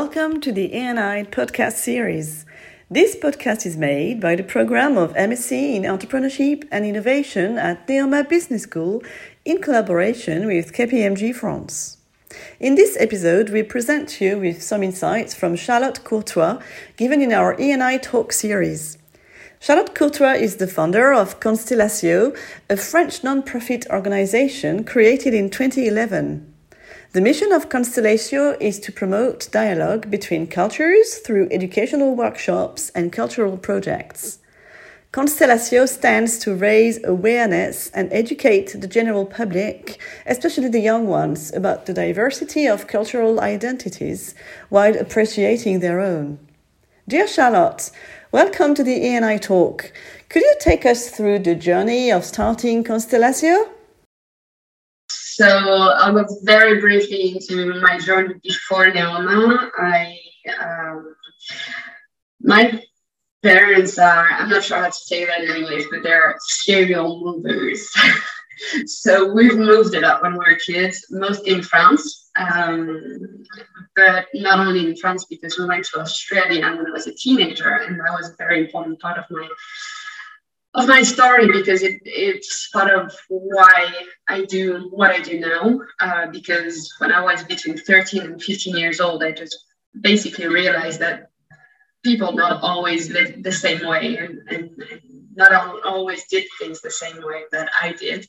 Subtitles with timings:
[0.00, 2.44] Welcome to the ANI podcast series.
[2.90, 8.28] This podcast is made by the program of MSc in Entrepreneurship and Innovation at Neoma
[8.28, 9.04] Business School
[9.44, 11.98] in collaboration with KPMG France.
[12.58, 16.60] In this episode, we present you with some insights from Charlotte Courtois
[16.96, 18.98] given in our E&I Talk series.
[19.60, 22.36] Charlotte Courtois is the founder of Konstelacio,
[22.68, 26.53] a French non-profit organization created in 2011.
[27.14, 33.56] The mission of Konstelacio is to promote dialogue between cultures through educational workshops and cultural
[33.56, 34.40] projects.
[35.12, 41.86] Konstelacio stands to raise awareness and educate the general public, especially the young ones, about
[41.86, 44.34] the diversity of cultural identities
[44.68, 46.40] while appreciating their own.
[47.06, 47.92] Dear Charlotte,
[48.32, 49.92] welcome to the E&I Talk.
[50.28, 53.68] Could you take us through the journey of starting Konstelacio?
[55.34, 59.68] So I'll go very briefly into my journey before Neoma.
[59.76, 60.16] I
[60.62, 61.16] um,
[62.40, 62.80] my
[63.42, 67.92] parents are I'm not sure how to say that in English, but they're serial movers.
[68.86, 72.30] so we've moved a lot when we were kids, mostly in France.
[72.36, 73.44] Um,
[73.96, 77.70] but not only in France because we went to Australia when I was a teenager,
[77.70, 79.48] and that was a very important part of my
[80.74, 83.92] of my story because it, it's part of why
[84.28, 85.80] I do what I do now.
[86.00, 89.56] Uh, because when I was between 13 and 15 years old, I just
[90.00, 91.30] basically realized that
[92.04, 94.70] people not always live the same way and, and,
[95.36, 95.52] not
[95.84, 98.24] always did things the same way that I did,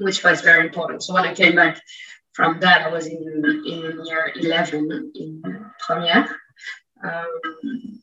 [0.00, 1.04] which was very important.
[1.04, 1.80] So when I came back
[2.32, 3.22] from that, I was in,
[3.64, 6.28] in year 11 in Première.
[7.04, 8.02] Um,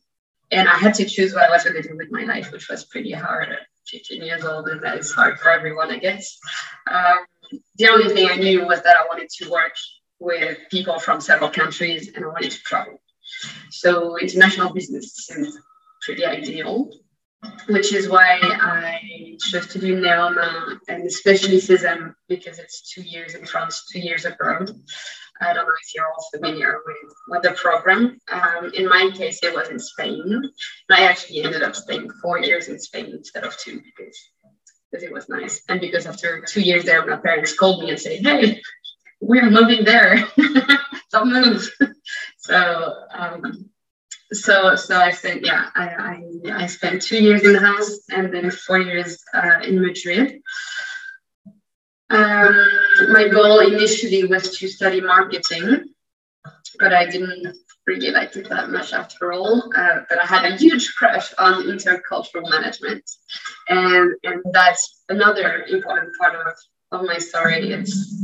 [0.54, 2.68] and I had to choose what I was going to do with my life, which
[2.68, 6.38] was pretty hard at 15 years old, and that is hard for everyone, I guess.
[6.90, 7.18] Um,
[7.76, 9.74] the only thing I knew was that I wanted to work
[10.20, 13.00] with people from several countries and I wanted to travel.
[13.70, 15.52] So international business seemed
[16.02, 16.90] pretty ideal,
[17.68, 23.34] which is why I chose to do Neoma and especially CESEM because it's two years
[23.34, 24.70] in France, two years abroad.
[25.44, 28.18] I don't know if you're all familiar with, with the program.
[28.30, 30.22] Um, in my case, it was in Spain.
[30.26, 30.50] And
[30.90, 34.18] I actually ended up staying four years in Spain instead of two because,
[34.90, 35.62] because it was nice.
[35.68, 38.60] And because after two years there, my parents called me and said, hey,
[39.20, 40.26] we're moving there.
[41.14, 41.70] don't move.
[42.38, 43.70] so, um,
[44.32, 48.32] so, so I said, yeah, I, I, I, spent two years in the house and
[48.34, 50.40] then four years uh, in Madrid.
[52.10, 52.68] Um,
[53.08, 55.84] my goal initially was to study marketing,
[56.78, 57.56] but I didn't
[57.86, 59.70] really like it that much after all.
[59.76, 63.04] Uh, but I had a huge crush on intercultural management,
[63.68, 66.54] and and that's another important part of,
[66.92, 67.70] of my story.
[67.70, 68.22] It's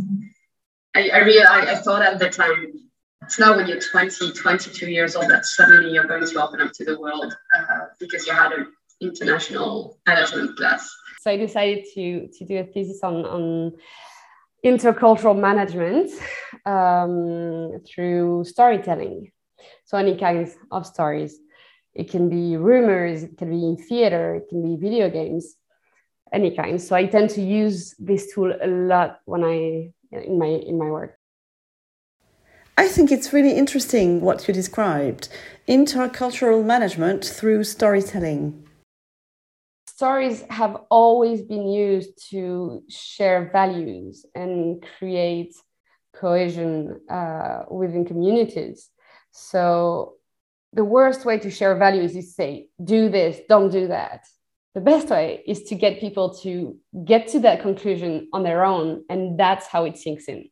[0.95, 2.91] I, I really I, I thought at the time
[3.23, 6.73] it's not when you're 20, 22 years old that suddenly you're going to open up
[6.73, 10.91] to the world uh, because you had an international management class.
[11.21, 13.73] So I decided to to do a thesis on on
[14.65, 16.11] intercultural management
[16.67, 19.33] um, through storytelling.
[19.85, 21.39] So any kinds of stories.
[21.95, 25.57] It can be rumors, it can be in theater, it can be video games,
[26.33, 26.81] any kind.
[26.81, 30.87] So I tend to use this tool a lot when I in my in my
[30.87, 31.19] work.
[32.79, 35.29] I think it's really interesting what you described
[35.69, 38.67] intercultural management through storytelling
[40.01, 45.53] stories have always been used to share values and create
[46.21, 48.89] cohesion uh, within communities.
[49.31, 50.15] So
[50.73, 54.21] the worst way to share values is to say, do this, don't do that.
[54.77, 59.05] The best way is to get people to get to that conclusion on their own,
[59.11, 60.49] and that's how it sinks in.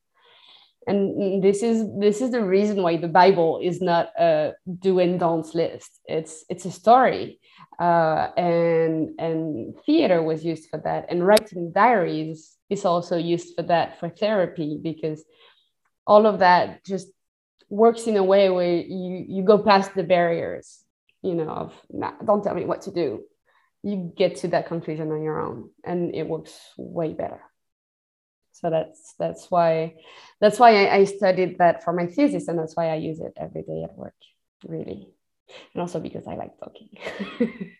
[0.88, 5.20] And this is this is the reason why the Bible is not a do and
[5.20, 6.00] don'ts list.
[6.06, 7.40] It's it's a story
[7.78, 11.06] uh, and and theater was used for that.
[11.10, 15.24] And writing diaries is also used for that for therapy because
[16.06, 17.08] all of that just
[17.68, 20.84] works in a way where you you go past the barriers
[21.22, 23.24] you know of nah, don't tell me what to do.
[23.82, 27.42] You get to that conclusion on your own and it works way better
[28.60, 29.94] so that's that's why
[30.40, 33.32] that's why I, I studied that for my thesis and that's why i use it
[33.36, 34.14] every day at work
[34.66, 35.08] really
[35.74, 36.90] and also because I like talking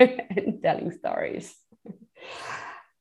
[0.37, 1.55] and telling stories.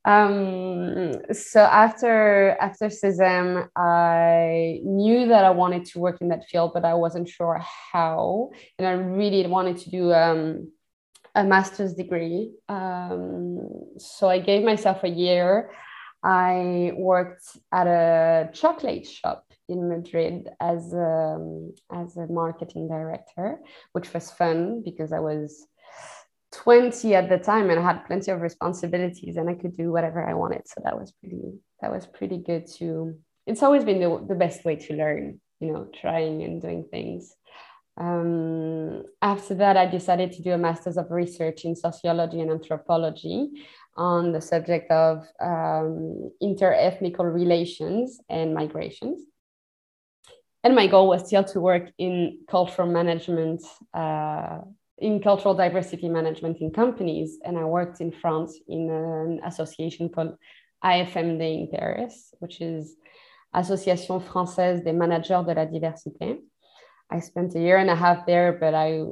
[0.05, 6.71] Um, so after after CESEM, I knew that I wanted to work in that field,
[6.73, 10.71] but I wasn't sure how, and I really wanted to do um,
[11.35, 12.53] a master's degree.
[12.69, 13.59] Um,
[13.97, 15.71] so I gave myself a year.
[16.23, 23.59] I worked at a chocolate shop in Madrid as a, um, as a marketing director,
[23.91, 25.67] which was fun because I was
[26.53, 30.27] 20 at the time and I had plenty of responsibilities and I could do whatever
[30.27, 30.67] I wanted.
[30.67, 33.15] So that was pretty that was pretty good to
[33.45, 37.33] it's always been the, the best way to learn, you know, trying and doing things.
[37.99, 43.49] Um, after that, I decided to do a master's of research in sociology and anthropology
[43.97, 49.21] on the subject of um, interethnical relations and migrations.
[50.63, 53.63] And my goal was still to work in cultural management,
[53.93, 54.59] uh,
[54.97, 57.39] in cultural diversity management in companies.
[57.43, 60.35] And I worked in France in an association called
[60.83, 62.95] AFMD in Paris, which is
[63.53, 66.39] Association Française des Managers de la Diversité.
[67.09, 69.03] I spent a year and a half there, but I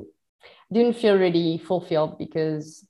[0.71, 2.85] didn't feel really fulfilled because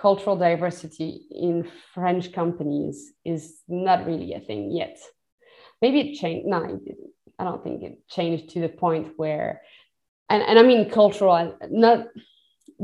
[0.00, 4.98] cultural diversity in French companies is not really a thing yet.
[5.82, 6.46] Maybe it changed.
[6.46, 7.10] No, it didn't.
[7.38, 9.62] I don't think it changed to the point where,
[10.28, 12.08] and, and I mean cultural, not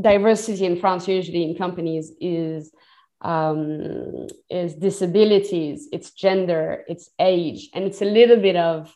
[0.01, 2.73] diversity in France usually in companies is
[3.23, 8.95] um, is disabilities, it's gender, it's age, and it's a little bit of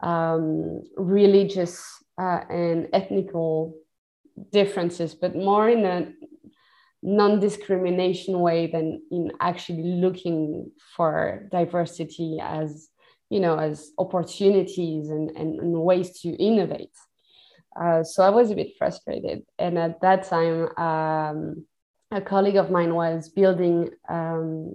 [0.00, 1.84] um, religious
[2.18, 3.76] uh, and ethnical
[4.50, 6.12] differences, but more in a
[7.06, 12.88] non-discrimination way than in actually looking for diversity as
[13.30, 16.96] you know as opportunities and, and, and ways to innovate
[17.80, 21.64] uh, so i was a bit frustrated and at that time um,
[22.10, 24.74] a colleague of mine was building um,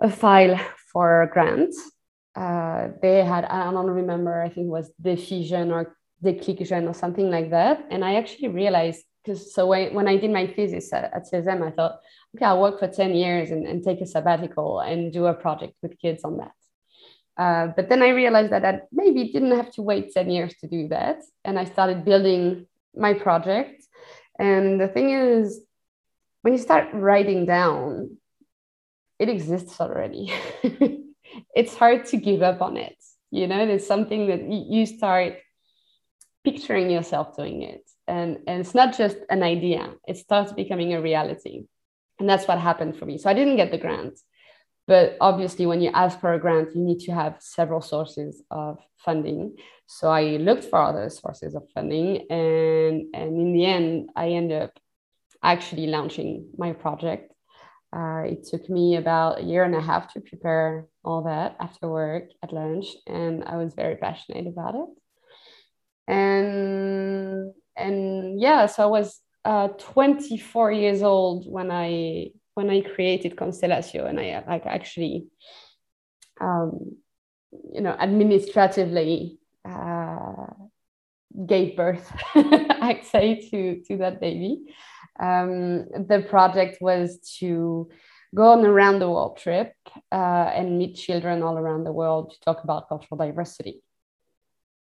[0.00, 0.58] a file
[0.92, 1.74] for a grant.
[2.34, 7.30] Uh, they had, I don't remember, I think it was Diffusion or Declic or something
[7.30, 7.86] like that.
[7.90, 11.66] And I actually realized, because so when, when I did my thesis at, at CSM,
[11.66, 12.00] I thought,
[12.34, 15.74] okay, I'll work for 10 years and, and take a sabbatical and do a project
[15.82, 16.52] with kids on that.
[17.36, 20.68] Uh, but then I realized that I maybe didn't have to wait 10 years to
[20.68, 21.20] do that.
[21.44, 23.84] And I started building my project.
[24.38, 25.60] And the thing is,
[26.42, 28.16] when you start writing down,
[29.18, 30.32] it exists already.
[31.54, 32.96] it's hard to give up on it.
[33.30, 35.34] You know, there's something that you start
[36.44, 37.84] picturing yourself doing it.
[38.10, 41.66] And, and it's not just an idea, it starts becoming a reality.
[42.18, 43.18] And that's what happened for me.
[43.18, 44.18] So I didn't get the grant.
[44.88, 48.78] But obviously, when you ask for a grant, you need to have several sources of
[48.98, 49.56] funding.
[49.86, 52.26] So I looked for other sources of funding.
[52.28, 54.72] And, and in the end, I ended up
[55.40, 57.32] actually launching my project.
[57.96, 61.88] Uh, it took me about a year and a half to prepare all that after
[61.88, 64.88] work at lunch, and I was very passionate about it.
[66.06, 66.69] And and
[68.40, 74.18] yeah, so I was uh, 24 years old when I when I created Konstelacio, and
[74.18, 75.26] I like actually,
[76.40, 76.96] um,
[77.72, 80.46] you know, administratively uh,
[81.46, 84.74] gave birth, I'd say, to to that baby
[85.20, 87.90] um, the project was to
[88.34, 89.74] go on a round the world trip
[90.10, 93.82] uh, and meet children all around the world to talk about cultural diversity.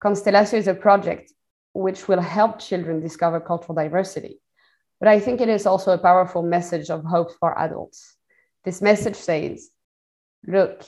[0.04, 1.34] Konstelacio is a project
[1.82, 4.40] which will help children discover cultural diversity.
[5.00, 8.16] But I think it is also a powerful message of hope for adults.
[8.66, 9.70] This message says,
[10.46, 10.84] look,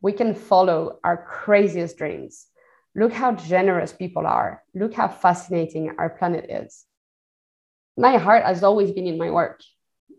[0.00, 2.46] we can follow our craziest dreams.
[2.94, 4.62] Look how generous people are.
[4.74, 6.84] Look how fascinating our planet is
[7.96, 9.60] my heart has always been in my work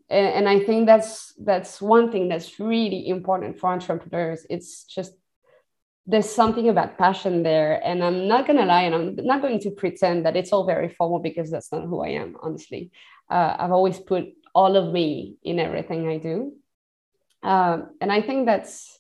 [0.10, 5.14] and, and i think that's that's one thing that's really important for entrepreneurs it's just
[6.08, 9.60] there's something about passion there and i'm not going to lie and i'm not going
[9.60, 12.92] to pretend that it's all very formal because that's not who i am honestly.
[13.30, 16.54] Uh, i've always put all of me in everything i do.
[17.44, 19.00] Um, and i think that's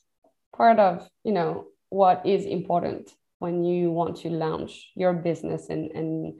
[0.55, 5.91] part of you know what is important when you want to launch your business and
[5.91, 6.39] and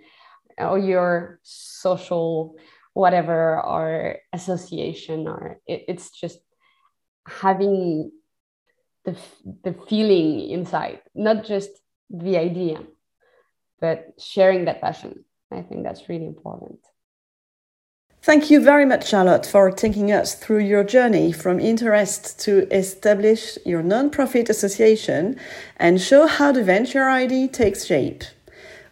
[0.57, 2.55] or your social
[2.93, 6.39] whatever or association or it, it's just
[7.27, 8.12] having
[9.06, 9.16] the,
[9.64, 11.70] the feeling inside not just
[12.10, 12.80] the idea
[13.80, 16.80] but sharing that passion i think that's really important
[18.26, 23.60] Thank you very much, Charlotte, for taking us through your journey from interest to establish
[23.64, 25.40] your non-profit association
[25.78, 28.24] and show how the venture ID takes shape.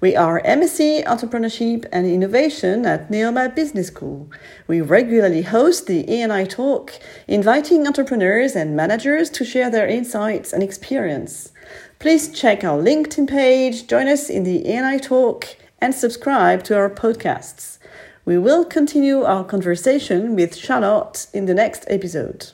[0.04, 4.30] We are MSc Entrepreneurship and Innovation at Neoma Business School.
[4.68, 10.62] We regularly host the E&I Talk, inviting entrepreneurs and managers to share their insights and
[10.62, 11.54] experience.
[12.00, 16.90] Please check our LinkedIn page, join us in the E&I Talk, and subscribe to our
[16.90, 17.78] podcasts.
[18.26, 22.52] We will continue our conversation with Charlotte in the next episode.